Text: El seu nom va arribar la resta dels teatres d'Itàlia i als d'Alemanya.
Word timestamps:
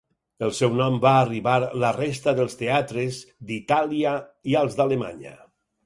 El 0.45 0.53
seu 0.59 0.71
nom 0.79 0.95
va 1.03 1.11
arribar 1.17 1.59
la 1.85 1.91
resta 1.99 2.35
dels 2.41 2.59
teatres 2.65 3.21
d'Itàlia 3.51 4.19
i 4.55 4.61
als 4.65 4.81
d'Alemanya. 4.81 5.41